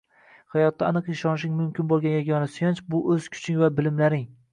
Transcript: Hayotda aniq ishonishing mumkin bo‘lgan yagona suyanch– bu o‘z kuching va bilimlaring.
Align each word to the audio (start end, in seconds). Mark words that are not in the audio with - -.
Hayotda 0.53 0.85
aniq 0.91 1.09
ishonishing 1.15 1.53
mumkin 1.59 1.87
bo‘lgan 1.91 2.15
yagona 2.15 2.47
suyanch– 2.55 2.81
bu 2.95 3.03
o‘z 3.17 3.29
kuching 3.37 3.61
va 3.65 3.71
bilimlaring. 3.81 4.25